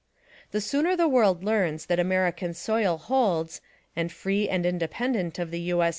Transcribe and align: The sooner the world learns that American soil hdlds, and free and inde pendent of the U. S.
The 0.49 0.61
sooner 0.61 0.95
the 0.95 1.07
world 1.07 1.43
learns 1.43 1.85
that 1.85 1.99
American 1.99 2.55
soil 2.55 2.97
hdlds, 2.97 3.61
and 3.95 4.11
free 4.11 4.49
and 4.49 4.65
inde 4.65 4.89
pendent 4.89 5.37
of 5.37 5.51
the 5.51 5.59
U. 5.59 5.83
S. 5.83 5.89